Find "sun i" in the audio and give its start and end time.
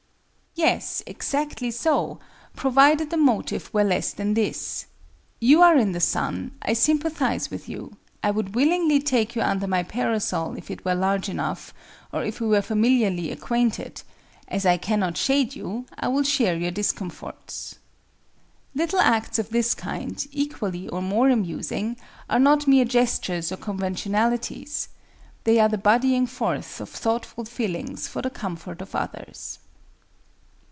6.01-6.73